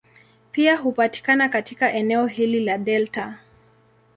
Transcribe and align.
Pia 0.51 0.77
hupatikana 0.77 1.49
katika 1.49 1.91
eneo 1.93 2.27
hili 2.27 2.59
la 2.65 2.77
delta. 2.77 3.39